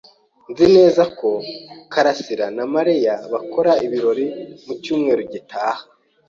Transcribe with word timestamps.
Nzi 0.51 0.65
neza 0.75 1.03
ko 1.19 1.29
Karasirana 1.91 2.61
Mariya 2.75 3.13
bakora 3.33 3.71
ibirori 3.85 4.25
mu 4.65 4.73
cyumweru 4.81 5.21
gitaha. 5.33 5.83